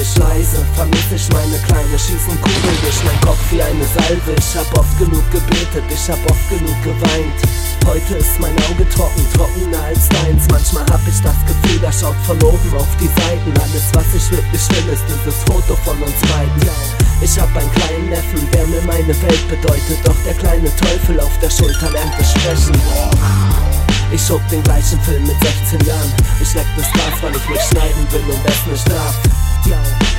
[0.00, 4.32] ich leise, vermisse ich meine Kleine, schießen Kugeln durch mein Kopf wie eine Salve.
[4.36, 7.38] Ich hab oft genug gebetet, ich hab oft genug geweint.
[7.86, 10.44] Heute ist mein Auge trocken, trockener als deins.
[10.50, 13.52] Manchmal hab ich das Gefühl, er schaut von oben auf die Seiten.
[13.60, 16.70] Alles, was ich wirklich will, ist dieses Foto von uns beiden.
[17.20, 19.98] Ich hab einen kleinen Neffen, der mir meine Welt bedeutet.
[20.04, 22.78] Doch der kleine Teufel auf der Schulter lernt es sprechen.
[24.12, 26.12] Ich schob den gleichen Film mit 16 Jahren.
[26.40, 27.79] Ich leck das Gras, weil ich mich schneiden
[28.12, 29.14] will und es nicht darf.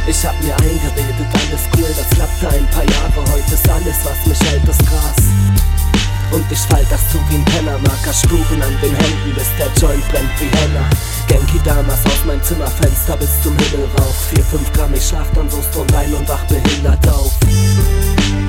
[0.07, 3.31] Ich hab mir eingeredet, alles cool, das klappte ein paar Jahre.
[3.31, 5.21] Heute ist alles, was mich hält, das Gras.
[6.31, 9.67] Und ich fall das zu wie ein Penner, Marker Spuren an den Händen, bis der
[9.75, 10.89] Joint brennt wie Henna.
[11.27, 14.15] Genki damals aus meinem Zimmerfenster bis zum Himmel rauf.
[14.33, 17.31] 4, 5 Gramm, ich schlaf dann so strong rein und wach behindert auf.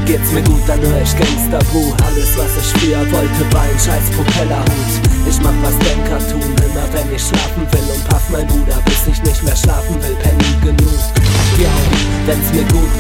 [0.06, 1.94] Geht's mir gut, dann hör ich Gangster Buh.
[2.06, 4.92] Alles, was ich früher wollte, war ein scheiß Propellerhut.
[5.28, 8.71] Ich mach was Denker tun, immer wenn ich schlafen will und paff mein Bruder,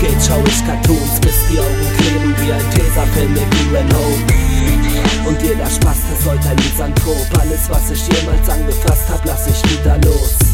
[0.02, 5.28] geht, schau ich Cartoons, bis die Augen kleben wie ein Tesafilm mit Hope.
[5.28, 9.62] Und jeder Spaß, das sollte ein Misanthrop Alles, was ich jemals angefasst hab, lass ich
[9.70, 10.51] wieder los